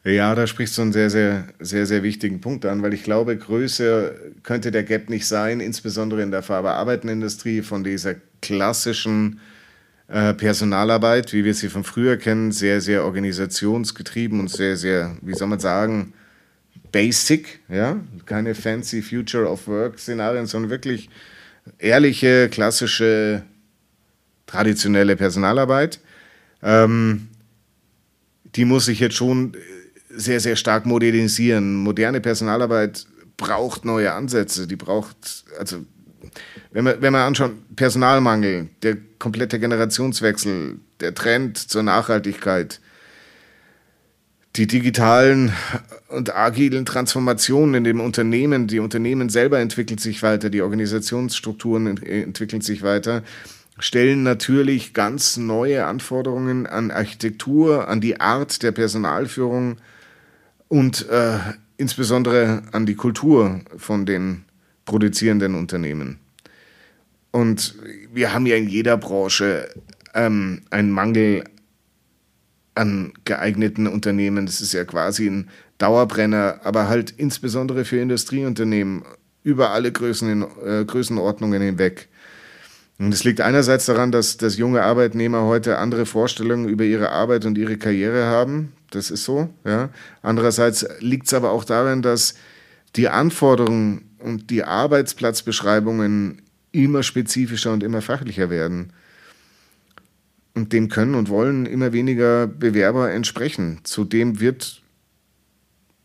Ja, 0.03 0.35
da 0.35 0.45
sprichst 0.45 0.77
du 0.77 0.83
einen 0.83 0.93
sehr, 0.93 1.09
sehr, 1.09 1.47
sehr, 1.59 1.85
sehr 1.85 2.03
wichtigen 2.03 2.39
Punkt 2.41 2.65
an, 2.65 2.83
weil 2.83 2.93
ich 2.93 3.03
glaube, 3.03 3.37
größer 3.37 4.11
könnte 4.43 4.71
der 4.71 4.83
Gap 4.83 5.09
nicht 5.09 5.27
sein, 5.27 5.59
insbesondere 5.59 6.21
in 6.21 6.29
der 6.29 6.43
Verarbeitenindustrie 6.43 7.63
von 7.63 7.83
dieser 7.83 8.15
klassischen 8.41 9.39
äh, 10.07 10.35
Personalarbeit, 10.35 11.33
wie 11.33 11.43
wir 11.43 11.55
sie 11.55 11.69
von 11.69 11.83
früher 11.83 12.17
kennen, 12.17 12.51
sehr, 12.51 12.81
sehr 12.81 13.03
organisationsgetrieben 13.03 14.39
und 14.39 14.51
sehr, 14.51 14.77
sehr, 14.77 15.17
wie 15.21 15.33
soll 15.33 15.47
man 15.47 15.59
sagen, 15.59 16.13
basic, 16.95 17.59
ja, 17.67 17.99
keine 18.25 18.55
fancy 18.55 19.01
Future 19.01 19.49
of 19.49 19.67
Work 19.67 19.99
Szenarien, 19.99 20.45
sondern 20.45 20.71
wirklich 20.71 21.09
ehrliche, 21.77 22.47
klassische, 22.47 23.43
traditionelle 24.45 25.17
Personalarbeit. 25.17 25.99
Ähm, 26.63 27.27
die 28.55 28.63
muss 28.63 28.85
sich 28.85 29.01
jetzt 29.01 29.15
schon 29.15 29.57
sehr, 30.09 30.39
sehr 30.39 30.55
stark 30.55 30.85
modernisieren. 30.85 31.75
Moderne 31.75 32.21
Personalarbeit 32.21 33.05
braucht 33.35 33.83
neue 33.83 34.13
Ansätze, 34.13 34.65
die 34.65 34.77
braucht, 34.77 35.43
also 35.59 35.83
wenn 36.71 36.85
man, 36.85 37.01
wenn 37.01 37.11
man 37.11 37.23
anschaut, 37.23 37.51
Personalmangel, 37.75 38.69
der 38.83 38.95
komplette 39.19 39.59
Generationswechsel, 39.59 40.79
der 41.01 41.13
Trend 41.13 41.57
zur 41.57 41.83
Nachhaltigkeit, 41.83 42.79
die 44.55 44.67
digitalen 44.67 45.51
und 46.07 46.33
agilen 46.33 46.85
Transformationen 46.85 47.75
in 47.75 47.83
dem 47.83 47.99
Unternehmen, 47.99 48.67
die 48.67 48.79
Unternehmen 48.79 49.29
selber 49.29 49.59
entwickeln 49.59 49.97
sich 49.97 50.23
weiter, 50.23 50.49
die 50.49 50.61
Organisationsstrukturen 50.61 51.97
entwickeln 51.97 52.61
sich 52.61 52.81
weiter, 52.81 53.23
stellen 53.79 54.23
natürlich 54.23 54.93
ganz 54.93 55.35
neue 55.35 55.85
Anforderungen 55.85 56.67
an 56.67 56.91
Architektur, 56.91 57.89
an 57.89 57.99
die 57.99 58.21
Art 58.21 58.63
der 58.63 58.71
Personalführung 58.71 59.77
und 60.69 61.09
äh, 61.09 61.37
insbesondere 61.77 62.63
an 62.71 62.85
die 62.85 62.95
Kultur 62.95 63.59
von 63.75 64.05
den 64.05 64.45
produzierenden 64.85 65.55
Unternehmen. 65.55 66.19
Und 67.31 67.75
wir 68.13 68.33
haben 68.33 68.45
ja 68.45 68.55
in 68.55 68.69
jeder 68.69 68.95
Branche 68.95 69.67
ähm, 70.13 70.61
einen 70.69 70.91
Mangel 70.91 71.43
an 72.75 73.13
geeigneten 73.23 73.87
Unternehmen. 73.87 74.45
Das 74.45 74.61
ist 74.61 74.73
ja 74.73 74.83
quasi 74.83 75.27
ein 75.27 75.49
Dauerbrenner, 75.77 76.61
aber 76.63 76.87
halt 76.87 77.11
insbesondere 77.11 77.85
für 77.85 77.97
Industrieunternehmen 77.97 79.03
über 79.43 79.71
alle 79.71 79.91
Größen, 79.91 80.45
äh, 80.65 80.85
Größenordnungen 80.85 81.61
hinweg. 81.61 82.09
Und 82.97 83.13
es 83.13 83.23
liegt 83.23 83.41
einerseits 83.41 83.85
daran, 83.85 84.11
dass, 84.11 84.37
dass 84.37 84.57
junge 84.57 84.83
Arbeitnehmer 84.83 85.43
heute 85.43 85.77
andere 85.77 86.05
Vorstellungen 86.05 86.69
über 86.69 86.85
ihre 86.85 87.09
Arbeit 87.09 87.45
und 87.45 87.57
ihre 87.57 87.77
Karriere 87.77 88.25
haben. 88.25 88.71
Das 88.91 89.11
ist 89.11 89.25
so. 89.25 89.49
Ja. 89.65 89.89
Andererseits 90.21 90.85
liegt 90.99 91.27
es 91.27 91.33
aber 91.33 91.51
auch 91.51 91.65
daran, 91.65 92.01
dass 92.01 92.35
die 92.95 93.09
Anforderungen 93.09 94.09
und 94.19 94.49
die 94.49 94.63
Arbeitsplatzbeschreibungen 94.63 96.41
immer 96.71 97.03
spezifischer 97.03 97.73
und 97.73 97.83
immer 97.83 98.01
fachlicher 98.01 98.49
werden. 98.49 98.93
Und 100.55 100.73
dem 100.73 100.89
können 100.89 101.15
und 101.15 101.29
wollen 101.29 101.65
immer 101.65 101.93
weniger 101.93 102.47
Bewerber 102.47 103.11
entsprechen. 103.11 103.81
Zudem 103.83 104.39
wird 104.39 104.81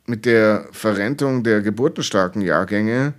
mit 0.07 0.27
der 0.27 0.69
Verrentung 0.73 1.45
der 1.45 1.63
geburtenstarken 1.63 2.43
Jahrgänge 2.43 3.15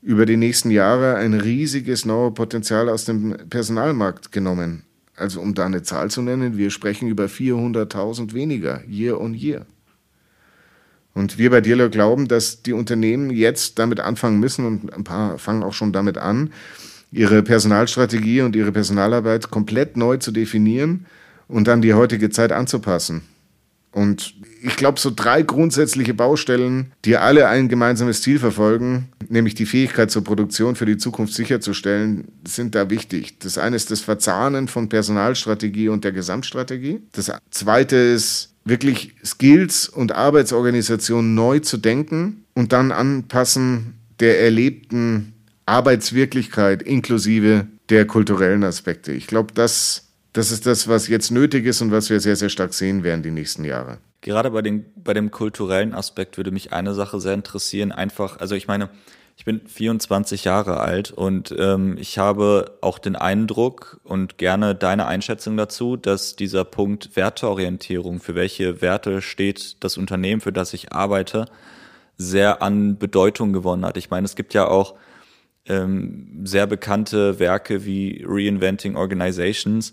über 0.00 0.26
die 0.26 0.36
nächsten 0.36 0.70
Jahre 0.70 1.14
ein 1.14 1.34
riesiges 1.34 2.04
neues 2.04 2.34
Potenzial 2.34 2.88
aus 2.88 3.04
dem 3.04 3.36
Personalmarkt 3.48 4.32
genommen. 4.32 4.84
Also 5.14 5.40
um 5.40 5.54
da 5.54 5.66
eine 5.66 5.82
Zahl 5.82 6.10
zu 6.10 6.22
nennen, 6.22 6.56
wir 6.56 6.70
sprechen 6.70 7.08
über 7.08 7.26
400.000 7.26 8.32
weniger, 8.32 8.82
year 8.88 9.20
on 9.20 9.34
year. 9.34 9.66
Und 11.14 11.38
wir 11.38 11.50
bei 11.50 11.60
Dealer 11.60 11.90
glauben, 11.90 12.26
dass 12.26 12.62
die 12.62 12.72
Unternehmen 12.72 13.30
jetzt 13.30 13.78
damit 13.78 14.00
anfangen 14.00 14.40
müssen 14.40 14.64
und 14.64 14.92
ein 14.92 15.04
paar 15.04 15.38
fangen 15.38 15.62
auch 15.62 15.74
schon 15.74 15.92
damit 15.92 16.16
an, 16.16 16.50
ihre 17.12 17.42
Personalstrategie 17.42 18.40
und 18.40 18.56
ihre 18.56 18.72
Personalarbeit 18.72 19.50
komplett 19.50 19.96
neu 19.96 20.16
zu 20.16 20.32
definieren 20.32 21.06
und 21.46 21.68
dann 21.68 21.82
die 21.82 21.94
heutige 21.94 22.30
Zeit 22.30 22.50
anzupassen. 22.50 23.22
Und 23.92 24.34
ich 24.62 24.76
glaube, 24.76 24.98
so 24.98 25.12
drei 25.14 25.42
grundsätzliche 25.42 26.14
Baustellen, 26.14 26.92
die 27.04 27.18
alle 27.18 27.48
ein 27.48 27.68
gemeinsames 27.68 28.22
Ziel 28.22 28.38
verfolgen, 28.38 29.08
nämlich 29.28 29.54
die 29.54 29.66
Fähigkeit 29.66 30.10
zur 30.10 30.24
Produktion 30.24 30.76
für 30.76 30.86
die 30.86 30.96
Zukunft 30.96 31.34
sicherzustellen, 31.34 32.28
sind 32.48 32.74
da 32.74 32.88
wichtig. 32.88 33.38
Das 33.40 33.58
eine 33.58 33.76
ist 33.76 33.90
das 33.90 34.00
Verzahnen 34.00 34.66
von 34.68 34.88
Personalstrategie 34.88 35.90
und 35.90 36.04
der 36.04 36.12
Gesamtstrategie. 36.12 37.02
Das 37.12 37.30
zweite 37.50 37.96
ist 37.96 38.54
wirklich 38.64 39.14
Skills 39.22 39.90
und 39.90 40.12
Arbeitsorganisation 40.12 41.34
neu 41.34 41.58
zu 41.58 41.76
denken 41.76 42.44
und 42.54 42.72
dann 42.72 42.92
anpassen 42.92 43.94
der 44.20 44.40
erlebten 44.40 45.34
Arbeitswirklichkeit 45.72 46.82
inklusive 46.82 47.66
der 47.88 48.06
kulturellen 48.06 48.62
Aspekte. 48.62 49.12
Ich 49.12 49.26
glaube, 49.26 49.54
das, 49.54 50.12
das 50.34 50.50
ist 50.50 50.66
das, 50.66 50.86
was 50.86 51.08
jetzt 51.08 51.30
nötig 51.30 51.64
ist 51.64 51.80
und 51.80 51.90
was 51.90 52.10
wir 52.10 52.20
sehr, 52.20 52.36
sehr 52.36 52.50
stark 52.50 52.74
sehen 52.74 53.04
werden 53.04 53.22
die 53.22 53.30
nächsten 53.30 53.64
Jahre. 53.64 53.96
Gerade 54.20 54.50
bei, 54.50 54.60
den, 54.60 54.84
bei 54.94 55.14
dem 55.14 55.30
kulturellen 55.30 55.94
Aspekt 55.94 56.36
würde 56.36 56.50
mich 56.50 56.74
eine 56.74 56.92
Sache 56.92 57.20
sehr 57.20 57.32
interessieren. 57.32 57.90
Einfach, 57.90 58.38
also 58.38 58.54
ich 58.54 58.68
meine, 58.68 58.90
ich 59.38 59.46
bin 59.46 59.62
24 59.66 60.44
Jahre 60.44 60.78
alt 60.78 61.10
und 61.10 61.54
ähm, 61.58 61.96
ich 61.98 62.18
habe 62.18 62.76
auch 62.82 62.98
den 62.98 63.16
Eindruck 63.16 63.98
und 64.04 64.36
gerne 64.36 64.74
deine 64.74 65.06
Einschätzung 65.06 65.56
dazu, 65.56 65.96
dass 65.96 66.36
dieser 66.36 66.64
Punkt 66.64 67.16
Werteorientierung, 67.16 68.20
für 68.20 68.34
welche 68.34 68.82
Werte 68.82 69.22
steht 69.22 69.82
das 69.82 69.96
Unternehmen, 69.96 70.42
für 70.42 70.52
das 70.52 70.74
ich 70.74 70.92
arbeite, 70.92 71.46
sehr 72.18 72.60
an 72.60 72.98
Bedeutung 72.98 73.54
gewonnen 73.54 73.86
hat. 73.86 73.96
Ich 73.96 74.10
meine, 74.10 74.26
es 74.26 74.36
gibt 74.36 74.52
ja 74.52 74.68
auch 74.68 74.96
ähm, 75.66 76.40
sehr 76.44 76.66
bekannte 76.66 77.38
Werke 77.38 77.84
wie 77.84 78.24
Reinventing 78.26 78.96
Organizations, 78.96 79.92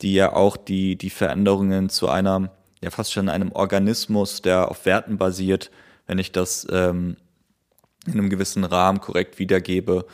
die 0.00 0.14
ja 0.14 0.32
auch 0.32 0.56
die, 0.56 0.96
die 0.96 1.10
Veränderungen 1.10 1.88
zu 1.88 2.08
einer, 2.08 2.50
ja 2.82 2.90
fast 2.90 3.12
schon 3.12 3.28
einem 3.28 3.52
Organismus, 3.52 4.42
der 4.42 4.70
auf 4.70 4.86
Werten 4.86 5.18
basiert, 5.18 5.70
wenn 6.06 6.18
ich 6.18 6.32
das 6.32 6.66
ähm, 6.70 7.16
in 8.06 8.12
einem 8.12 8.30
gewissen 8.30 8.64
Rahmen 8.64 9.00
korrekt 9.00 9.38
wiedergebe, 9.38 10.06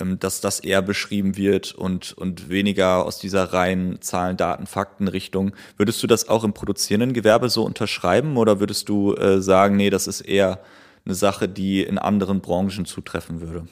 ähm, 0.00 0.18
dass 0.18 0.40
das 0.40 0.60
eher 0.60 0.82
beschrieben 0.82 1.36
wird 1.36 1.72
und, 1.72 2.12
und 2.12 2.48
weniger 2.48 3.04
aus 3.04 3.18
dieser 3.18 3.52
reinen 3.52 4.00
Zahlen, 4.00 4.36
Daten, 4.36 4.66
Fakten 4.66 5.08
Richtung. 5.08 5.52
Würdest 5.76 6.02
du 6.02 6.06
das 6.06 6.28
auch 6.28 6.44
im 6.44 6.52
produzierenden 6.52 7.12
Gewerbe 7.12 7.48
so 7.48 7.64
unterschreiben 7.64 8.36
oder 8.36 8.60
würdest 8.60 8.88
du 8.88 9.14
äh, 9.14 9.40
sagen, 9.40 9.76
nee, 9.76 9.90
das 9.90 10.06
ist 10.06 10.22
eher 10.22 10.60
eine 11.04 11.14
Sache, 11.14 11.48
die 11.48 11.82
in 11.82 11.98
anderen 11.98 12.40
Branchen 12.40 12.84
zutreffen 12.84 13.40
würde? 13.40 13.66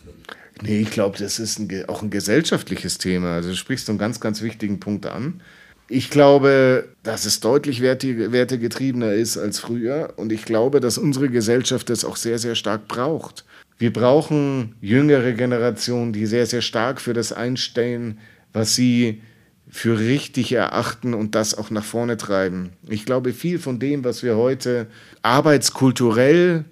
Nee, 0.62 0.80
ich 0.80 0.90
glaube, 0.90 1.18
das 1.18 1.38
ist 1.38 1.58
ein, 1.58 1.84
auch 1.88 2.02
ein 2.02 2.10
gesellschaftliches 2.10 2.98
Thema. 2.98 3.34
Also 3.34 3.50
du 3.50 3.56
sprichst 3.56 3.88
einen 3.88 3.98
ganz, 3.98 4.20
ganz 4.20 4.42
wichtigen 4.42 4.80
Punkt 4.80 5.06
an. 5.06 5.40
Ich 5.88 6.10
glaube, 6.10 6.88
dass 7.02 7.24
es 7.24 7.40
deutlich 7.40 7.80
wertegetriebener 7.80 9.14
ist 9.14 9.38
als 9.38 9.58
früher. 9.58 10.12
Und 10.16 10.32
ich 10.32 10.44
glaube, 10.44 10.80
dass 10.80 10.98
unsere 10.98 11.30
Gesellschaft 11.30 11.88
das 11.88 12.04
auch 12.04 12.16
sehr, 12.16 12.38
sehr 12.38 12.54
stark 12.54 12.88
braucht. 12.88 13.44
Wir 13.78 13.92
brauchen 13.92 14.74
jüngere 14.80 15.32
Generationen, 15.32 16.12
die 16.12 16.26
sehr, 16.26 16.46
sehr 16.46 16.62
stark 16.62 17.00
für 17.00 17.14
das 17.14 17.32
einstehen, 17.32 18.18
was 18.52 18.74
sie 18.74 19.22
für 19.70 19.98
richtig 19.98 20.52
erachten 20.52 21.14
und 21.14 21.34
das 21.34 21.56
auch 21.56 21.70
nach 21.70 21.84
vorne 21.84 22.16
treiben. 22.16 22.70
Ich 22.88 23.04
glaube, 23.04 23.32
viel 23.32 23.58
von 23.58 23.78
dem, 23.78 24.04
was 24.04 24.22
wir 24.22 24.36
heute 24.36 24.88
arbeitskulturell 25.22 26.64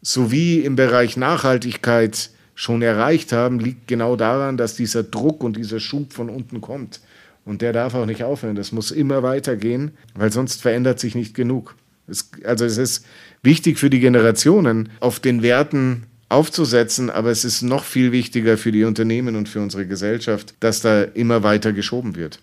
sowie 0.00 0.60
im 0.60 0.76
Bereich 0.76 1.16
Nachhaltigkeit 1.16 2.30
schon 2.56 2.82
erreicht 2.82 3.32
haben, 3.32 3.60
liegt 3.60 3.86
genau 3.86 4.16
daran, 4.16 4.56
dass 4.56 4.74
dieser 4.74 5.04
Druck 5.04 5.44
und 5.44 5.56
dieser 5.56 5.78
Schub 5.78 6.14
von 6.14 6.30
unten 6.30 6.60
kommt. 6.60 7.00
Und 7.44 7.62
der 7.62 7.72
darf 7.72 7.94
auch 7.94 8.06
nicht 8.06 8.24
aufhören. 8.24 8.56
Das 8.56 8.72
muss 8.72 8.90
immer 8.90 9.22
weitergehen, 9.22 9.92
weil 10.14 10.32
sonst 10.32 10.62
verändert 10.62 10.98
sich 10.98 11.14
nicht 11.14 11.34
genug. 11.34 11.76
Es, 12.08 12.30
also 12.44 12.64
es 12.64 12.78
ist 12.78 13.04
wichtig 13.42 13.78
für 13.78 13.90
die 13.90 14.00
Generationen, 14.00 14.88
auf 15.00 15.20
den 15.20 15.42
Werten 15.42 16.06
aufzusetzen, 16.28 17.10
aber 17.10 17.30
es 17.30 17.44
ist 17.44 17.62
noch 17.62 17.84
viel 17.84 18.10
wichtiger 18.10 18.56
für 18.56 18.72
die 18.72 18.84
Unternehmen 18.84 19.36
und 19.36 19.48
für 19.48 19.60
unsere 19.60 19.86
Gesellschaft, 19.86 20.54
dass 20.58 20.80
da 20.80 21.02
immer 21.02 21.42
weiter 21.42 21.72
geschoben 21.72 22.16
wird. 22.16 22.40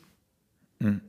Mhm. 0.80 1.02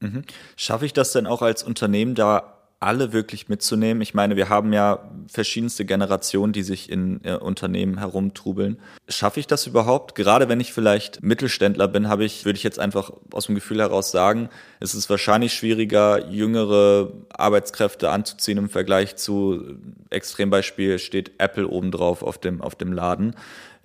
mhm. 0.00 0.22
Schaffe 0.56 0.86
ich 0.86 0.94
das 0.94 1.12
denn 1.12 1.26
auch 1.26 1.42
als 1.42 1.62
Unternehmen 1.62 2.14
da 2.14 2.55
alle 2.80 3.12
wirklich 3.12 3.48
mitzunehmen? 3.48 4.02
Ich 4.02 4.14
meine, 4.14 4.36
wir 4.36 4.48
haben 4.48 4.72
ja 4.72 5.10
verschiedenste 5.28 5.84
Generationen, 5.84 6.52
die 6.52 6.62
sich 6.62 6.90
in 6.90 7.20
äh, 7.24 7.34
Unternehmen 7.34 7.98
herumtrubeln. 7.98 8.78
Schaffe 9.08 9.40
ich 9.40 9.46
das 9.46 9.66
überhaupt? 9.66 10.14
Gerade 10.14 10.48
wenn 10.48 10.60
ich 10.60 10.72
vielleicht 10.72 11.22
Mittelständler 11.22 11.88
bin, 11.88 12.08
habe 12.08 12.24
ich, 12.24 12.44
würde 12.44 12.56
ich 12.56 12.62
jetzt 12.62 12.78
einfach 12.78 13.10
aus 13.32 13.46
dem 13.46 13.54
Gefühl 13.54 13.80
heraus 13.80 14.10
sagen, 14.10 14.50
es 14.80 14.94
ist 14.94 15.08
wahrscheinlich 15.08 15.54
schwieriger, 15.54 16.28
jüngere 16.28 17.12
Arbeitskräfte 17.30 18.10
anzuziehen 18.10 18.58
im 18.58 18.68
Vergleich 18.68 19.16
zu 19.16 19.78
Extrembeispiel 20.10 20.98
steht 20.98 21.32
Apple 21.38 21.66
obendrauf 21.66 22.22
auf 22.22 22.38
dem, 22.38 22.60
auf 22.60 22.74
dem 22.74 22.92
Laden 22.92 23.34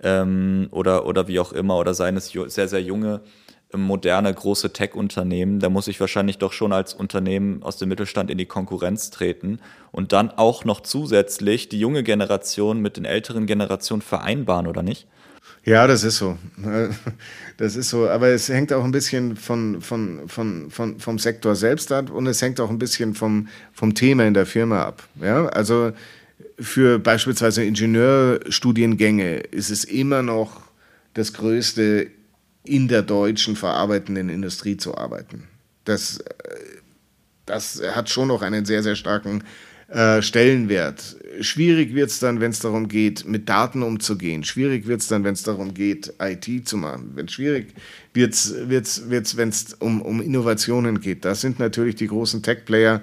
ähm, 0.02 0.68
oder, 0.70 1.06
oder 1.06 1.28
wie 1.28 1.40
auch 1.40 1.52
immer, 1.52 1.78
oder 1.78 1.94
seien 1.94 2.16
es 2.16 2.30
sehr, 2.30 2.68
sehr 2.68 2.82
junge 2.82 3.20
moderne 3.80 4.32
große 4.32 4.72
Tech-Unternehmen, 4.72 5.60
da 5.60 5.68
muss 5.68 5.88
ich 5.88 5.98
wahrscheinlich 6.00 6.38
doch 6.38 6.52
schon 6.52 6.72
als 6.72 6.94
Unternehmen 6.94 7.62
aus 7.62 7.78
dem 7.78 7.88
Mittelstand 7.88 8.30
in 8.30 8.38
die 8.38 8.46
Konkurrenz 8.46 9.10
treten 9.10 9.60
und 9.90 10.12
dann 10.12 10.30
auch 10.30 10.64
noch 10.64 10.80
zusätzlich 10.80 11.68
die 11.68 11.80
junge 11.80 12.02
Generation 12.02 12.80
mit 12.80 12.96
den 12.96 13.04
älteren 13.04 13.46
Generationen 13.46 14.02
vereinbaren, 14.02 14.66
oder 14.66 14.82
nicht? 14.82 15.06
Ja, 15.64 15.86
das 15.86 16.04
ist 16.04 16.18
so. 16.18 16.36
Das 17.58 17.76
ist 17.76 17.90
so. 17.90 18.08
Aber 18.08 18.28
es 18.28 18.48
hängt 18.48 18.72
auch 18.72 18.82
ein 18.82 18.90
bisschen 18.90 19.36
von, 19.36 19.80
von, 19.80 20.22
von, 20.26 20.70
von, 20.70 20.98
vom 20.98 21.18
Sektor 21.18 21.54
selbst 21.54 21.92
ab 21.92 22.10
und 22.10 22.26
es 22.26 22.42
hängt 22.42 22.58
auch 22.60 22.70
ein 22.70 22.78
bisschen 22.78 23.14
vom, 23.14 23.46
vom 23.72 23.94
Thema 23.94 24.26
in 24.26 24.34
der 24.34 24.46
Firma 24.46 24.82
ab. 24.82 25.04
Ja, 25.20 25.46
also 25.46 25.92
für 26.58 26.98
beispielsweise 26.98 27.62
Ingenieurstudiengänge 27.62 29.36
ist 29.36 29.70
es 29.70 29.84
immer 29.84 30.22
noch 30.22 30.62
das 31.14 31.34
größte 31.34 32.08
in 32.64 32.88
der 32.88 33.02
deutschen 33.02 33.56
verarbeitenden 33.56 34.28
Industrie 34.28 34.76
zu 34.76 34.96
arbeiten. 34.96 35.44
Das, 35.84 36.18
äh, 36.18 36.32
das 37.46 37.82
hat 37.94 38.08
schon 38.08 38.28
noch 38.28 38.42
einen 38.42 38.64
sehr, 38.64 38.82
sehr 38.82 38.96
starken 38.96 39.42
äh, 39.92 40.22
Stellenwert. 40.22 41.16
Schwierig 41.40 41.94
wird 41.94 42.08
es 42.08 42.18
dann, 42.18 42.40
wenn 42.40 42.50
es 42.50 42.60
darum 42.60 42.88
geht, 42.88 43.26
mit 43.26 43.48
Daten 43.48 43.82
umzugehen. 43.82 44.42
Schwierig 44.42 44.86
wird 44.86 45.02
es 45.02 45.08
dann, 45.08 45.22
wenn 45.24 45.34
es 45.34 45.42
darum 45.42 45.74
geht, 45.74 46.14
IT 46.18 46.66
zu 46.66 46.78
machen. 46.78 47.12
Wenn 47.14 47.28
schwierig 47.28 47.74
wird 48.14 48.32
es, 48.32 49.06
wenn 49.36 49.48
es 49.50 49.74
um, 49.74 50.00
um 50.00 50.22
Innovationen 50.22 51.00
geht. 51.00 51.24
Das 51.24 51.42
sind 51.42 51.58
natürlich 51.58 51.96
die 51.96 52.06
großen 52.06 52.42
Tech-Player 52.42 53.02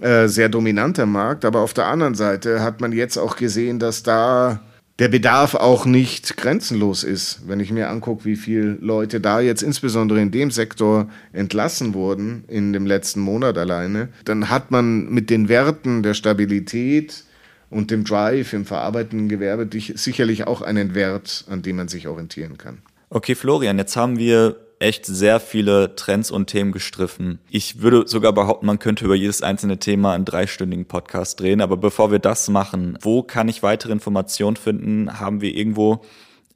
äh, 0.00 0.28
sehr 0.28 0.48
dominant 0.48 0.98
am 0.98 1.12
Markt. 1.12 1.44
Aber 1.46 1.60
auf 1.60 1.72
der 1.72 1.86
anderen 1.86 2.14
Seite 2.14 2.60
hat 2.60 2.80
man 2.82 2.92
jetzt 2.92 3.16
auch 3.16 3.36
gesehen, 3.36 3.78
dass 3.78 4.02
da 4.02 4.60
der 5.00 5.08
Bedarf 5.08 5.54
auch 5.54 5.86
nicht 5.86 6.36
grenzenlos 6.36 7.04
ist. 7.04 7.40
Wenn 7.48 7.58
ich 7.58 7.72
mir 7.72 7.88
angucke, 7.88 8.26
wie 8.26 8.36
viele 8.36 8.76
Leute 8.80 9.18
da 9.18 9.40
jetzt 9.40 9.62
insbesondere 9.62 10.20
in 10.20 10.30
dem 10.30 10.50
Sektor 10.50 11.08
entlassen 11.32 11.94
wurden 11.94 12.44
in 12.48 12.74
dem 12.74 12.84
letzten 12.84 13.20
Monat 13.20 13.56
alleine, 13.56 14.10
dann 14.26 14.50
hat 14.50 14.70
man 14.70 15.08
mit 15.08 15.30
den 15.30 15.48
Werten 15.48 16.02
der 16.02 16.12
Stabilität 16.12 17.24
und 17.70 17.90
dem 17.90 18.04
Drive 18.04 18.52
im 18.52 18.66
verarbeitenden 18.66 19.30
Gewerbe 19.30 19.66
sicherlich 19.94 20.46
auch 20.46 20.60
einen 20.60 20.94
Wert, 20.94 21.46
an 21.48 21.62
dem 21.62 21.76
man 21.76 21.88
sich 21.88 22.06
orientieren 22.06 22.58
kann. 22.58 22.82
Okay, 23.08 23.34
Florian, 23.34 23.78
jetzt 23.78 23.96
haben 23.96 24.18
wir 24.18 24.56
echt 24.80 25.06
sehr 25.06 25.38
viele 25.38 25.94
Trends 25.94 26.30
und 26.30 26.46
Themen 26.48 26.72
gestriffen. 26.72 27.38
Ich 27.50 27.82
würde 27.82 28.08
sogar 28.08 28.32
behaupten, 28.32 28.66
man 28.66 28.78
könnte 28.78 29.04
über 29.04 29.14
jedes 29.14 29.42
einzelne 29.42 29.78
Thema 29.78 30.14
einen 30.14 30.24
dreistündigen 30.24 30.86
Podcast 30.86 31.38
drehen. 31.38 31.60
Aber 31.60 31.76
bevor 31.76 32.10
wir 32.10 32.18
das 32.18 32.48
machen, 32.48 32.98
wo 33.00 33.22
kann 33.22 33.48
ich 33.48 33.62
weitere 33.62 33.92
Informationen 33.92 34.56
finden? 34.56 35.20
Haben 35.20 35.42
wir 35.42 35.54
irgendwo 35.54 36.02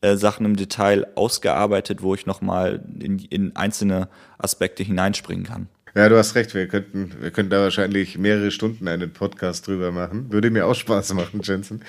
äh, 0.01 0.17
Sachen 0.17 0.47
im 0.47 0.57
Detail 0.57 1.07
ausgearbeitet, 1.15 2.03
wo 2.03 2.15
ich 2.15 2.25
nochmal 2.25 2.83
in, 2.99 3.19
in 3.19 3.55
einzelne 3.57 4.09
Aspekte 4.39 4.83
hineinspringen 4.83 5.45
kann? 5.45 5.69
Ja, 5.95 6.09
du 6.09 6.17
hast 6.17 6.35
recht. 6.35 6.55
Wir 6.55 6.67
könnten, 6.67 7.13
wir 7.21 7.31
könnten 7.31 7.51
da 7.51 7.61
wahrscheinlich 7.61 8.19
mehrere 8.19 8.51
Stunden 8.51 8.89
einen 8.89 9.13
Podcast 9.13 9.69
drüber 9.69 9.93
machen. 9.93 10.33
Würde 10.33 10.51
mir 10.51 10.67
auch 10.67 10.75
Spaß 10.75 11.15
machen, 11.15 11.41
Jensen. 11.45 11.83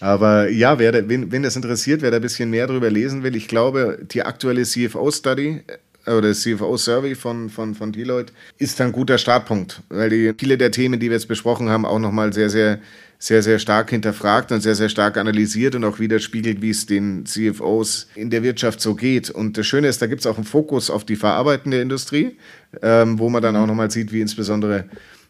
Aber 0.00 0.50
ja, 0.50 0.78
wer 0.78 0.92
da, 0.92 1.08
wen, 1.08 1.30
wen 1.30 1.42
das 1.42 1.56
interessiert, 1.56 2.02
wer 2.02 2.10
da 2.10 2.16
ein 2.16 2.22
bisschen 2.22 2.50
mehr 2.50 2.66
drüber 2.66 2.90
lesen 2.90 3.22
will, 3.22 3.36
ich 3.36 3.48
glaube, 3.48 3.98
die 4.10 4.22
aktuelle 4.22 4.64
CFO-Study 4.64 5.62
äh, 6.06 6.10
oder 6.10 6.32
CFO-Survey 6.32 7.14
von, 7.14 7.48
von, 7.48 7.74
von 7.74 7.92
Deloitte 7.92 8.32
ist 8.58 8.80
ein 8.80 8.92
guter 8.92 9.18
Startpunkt, 9.18 9.82
weil 9.88 10.10
die 10.10 10.34
viele 10.36 10.58
der 10.58 10.70
Themen, 10.70 11.00
die 11.00 11.06
wir 11.06 11.16
jetzt 11.16 11.28
besprochen 11.28 11.68
haben, 11.68 11.86
auch 11.86 11.98
nochmal 11.98 12.32
sehr, 12.32 12.50
sehr, 12.50 12.80
sehr, 13.18 13.42
sehr 13.42 13.58
stark 13.58 13.90
hinterfragt 13.90 14.52
und 14.52 14.60
sehr, 14.60 14.74
sehr 14.74 14.88
stark 14.88 15.16
analysiert 15.16 15.74
und 15.74 15.84
auch 15.84 15.98
widerspiegelt, 15.98 16.60
wie 16.60 16.70
es 16.70 16.86
den 16.86 17.24
CFOs 17.24 18.08
in 18.16 18.30
der 18.30 18.42
Wirtschaft 18.42 18.80
so 18.80 18.94
geht. 18.94 19.30
Und 19.30 19.56
das 19.56 19.66
Schöne 19.66 19.88
ist, 19.88 20.02
da 20.02 20.06
gibt 20.06 20.20
es 20.20 20.26
auch 20.26 20.36
einen 20.36 20.44
Fokus 20.44 20.90
auf 20.90 21.04
die 21.04 21.16
verarbeitende 21.16 21.80
Industrie, 21.80 22.36
ähm, 22.82 23.18
wo 23.18 23.30
man 23.30 23.42
dann 23.42 23.56
auch 23.56 23.66
nochmal 23.66 23.90
sieht, 23.90 24.12
wie 24.12 24.20
insbesondere 24.20 24.84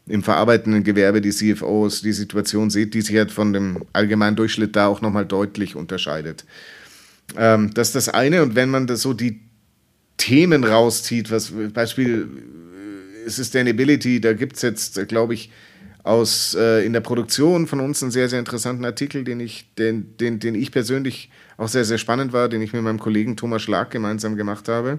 im 0.07 0.23
verarbeitenden 0.23 0.85
Gewerbe 0.85 1.21
die 1.21 1.31
CFOs 1.31 2.03
die 2.03 2.13
Situation 2.13 2.71
sieht, 2.71 2.95
die 2.95 3.01
sich 3.01 3.17
halt 3.17 3.31
von 3.31 3.53
dem 3.53 3.85
allgemeinen 3.93 4.37
Durchschnitt 4.37 4.77
da 4.77 4.87
auch 4.87 5.01
nochmal 5.01 5.25
deutlich 5.25 5.77
unterscheidet. 5.77 6.45
Ähm, 7.37 7.73
das 7.75 7.89
ist 7.89 7.95
das 7.95 8.09
eine. 8.11 8.43
Und 8.43 8.55
wenn 8.55 8.71
man 8.71 8.87
das 8.87 9.03
so 9.03 9.15
die 9.15 9.41
Themen 10.19 10.65
rauszieht, 10.65 11.31
was 11.31 11.53
Beispiel 11.73 12.29
äh, 13.27 13.31
Sustainability, 13.31 14.21
da 14.21 14.35
gibt 14.35 14.57
es 14.57 14.63
jetzt, 14.63 15.09
glaube 15.09 15.35
ich, 15.35 15.51
aus 16.03 16.55
äh, 16.55 16.85
in 16.85 16.93
der 16.93 17.01
Produktion 17.01 17.67
von 17.67 17.81
uns 17.81 18.03
einen 18.03 18.13
sehr, 18.13 18.29
sehr 18.29 18.39
interessanten 18.39 18.85
Artikel, 18.85 19.25
den 19.25 19.41
ich, 19.41 19.73
den, 19.79 20.17
den, 20.19 20.39
den 20.39 20.55
ich 20.55 20.71
persönlich 20.71 21.31
auch 21.57 21.69
sehr, 21.69 21.87
sehr 21.87 21.97
spannend 21.97 22.35
war, 22.35 22.51
den 22.51 22.61
ich 22.61 22.75
mit 22.75 22.83
meinem 22.83 22.99
Kollegen 22.99 23.37
Thomas 23.37 23.63
Schlag 23.63 23.91
gemeinsam 23.91 24.37
gemacht 24.37 24.69
habe. 24.69 24.99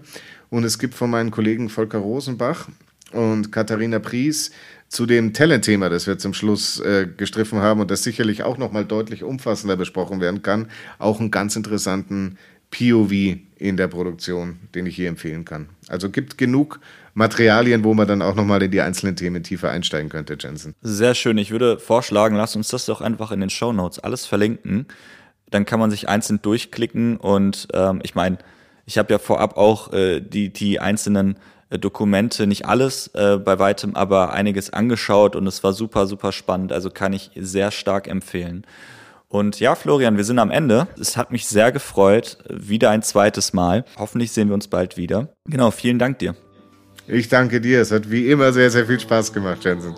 Und 0.50 0.64
es 0.64 0.80
gibt 0.80 0.96
von 0.96 1.12
meinen 1.12 1.30
Kollegen 1.30 1.70
Volker 1.70 2.00
Rosenbach 2.00 2.70
und 3.16 3.52
Katharina 3.52 4.00
Pries 4.00 4.52
zu 4.88 5.06
dem 5.06 5.34
Talent-Thema, 5.34 5.90
das 5.90 6.08
wir 6.08 6.18
zum 6.18 6.34
Schluss 6.34 6.80
äh, 6.80 7.08
gestriffen 7.18 7.60
haben 7.60 7.82
und 7.82 7.92
das 7.92 8.04
sicherlich 8.04 8.44
auch 8.44 8.58
nochmal 8.58 8.86
deutlich 8.86 9.24
umfassender 9.24 9.76
besprochen 9.76 10.22
werden 10.22 10.42
kann, 10.42 10.68
auch 11.00 11.20
einen 11.20 11.32
ganz 11.32 11.56
interessanten 11.56 12.38
POV 12.72 13.12
in 13.58 13.78
der 13.78 13.88
Produktion, 13.88 14.60
den 14.76 14.86
ich 14.86 14.96
hier 14.96 15.10
empfehlen 15.10 15.46
kann. 15.46 15.70
Also 15.88 16.10
gibt 16.10 16.38
genug 16.38 16.80
Materialien, 17.14 17.84
wo 17.84 17.94
man 17.94 18.08
dann 18.08 18.22
auch 18.22 18.36
nochmal 18.36 18.62
in 18.62 18.72
die 18.72 18.82
einzelnen 18.82 19.16
Themen 19.16 19.44
tiefer 19.44 19.72
einsteigen 19.72 20.10
könnte, 20.10 20.38
Jensen. 20.40 20.76
Sehr 20.82 21.16
schön. 21.16 21.38
Ich 21.38 21.52
würde 21.52 21.80
vorschlagen, 21.80 22.36
lass 22.36 22.56
uns 22.56 22.68
das 22.68 22.86
doch 22.86 23.02
einfach 23.02 23.32
in 23.32 23.40
den 23.40 23.50
Show 23.50 23.72
Notes 23.72 24.00
alles 24.00 24.26
verlinken. 24.26 24.88
Dann 25.50 25.66
kann 25.66 25.80
man 25.80 25.90
sich 25.90 26.10
einzeln 26.10 26.42
durchklicken 26.42 27.18
und 27.18 27.68
ähm, 27.74 28.02
ich 28.04 28.16
meine, 28.16 28.40
ich 28.86 28.98
habe 28.98 29.14
ja 29.14 29.20
vorab 29.20 29.58
auch 29.58 29.94
äh, 29.94 30.20
die, 30.20 30.52
die 30.52 30.80
einzelnen 30.80 31.38
Dokumente, 31.70 32.48
nicht 32.48 32.66
alles 32.66 33.08
äh, 33.16 33.38
bei 33.38 33.60
weitem, 33.60 33.96
aber 33.96 34.34
einiges 34.34 34.72
angeschaut 34.72 35.36
und 35.36 35.48
es 35.48 35.64
war 35.64 35.74
super, 35.74 36.06
super 36.06 36.32
spannend. 36.32 36.72
Also 36.72 36.90
kann 36.90 37.14
ich 37.14 37.32
sehr 37.36 37.72
stark 37.72 38.08
empfehlen. 38.08 38.66
Und 39.28 39.60
ja, 39.60 39.76
Florian, 39.76 40.18
wir 40.18 40.24
sind 40.24 40.40
am 40.40 40.52
Ende. 40.52 40.88
Es 41.00 41.18
hat 41.18 41.32
mich 41.32 41.48
sehr 41.48 41.72
gefreut. 41.72 42.38
Wieder 42.50 42.92
ein 42.92 43.02
zweites 43.02 43.54
Mal. 43.54 43.84
Hoffentlich 43.98 44.32
sehen 44.32 44.48
wir 44.48 44.54
uns 44.54 44.68
bald 44.68 44.98
wieder. 44.98 45.30
Genau, 45.46 45.72
vielen 45.72 46.00
Dank 46.00 46.20
dir. 46.20 46.36
Ich 47.08 47.28
danke 47.28 47.60
dir. 47.60 47.82
Es 47.82 47.92
hat 47.92 48.10
wie 48.10 48.30
immer 48.30 48.54
sehr, 48.54 48.70
sehr 48.72 48.86
viel 48.86 49.00
Spaß 49.00 49.34
gemacht, 49.34 49.64
Jensen. 49.66 49.96